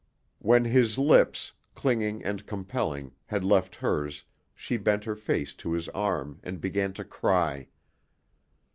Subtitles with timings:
[0.39, 4.23] When his lips, clinging and compelling, had left hers,
[4.55, 7.67] she bent her face to his arm and began to cry.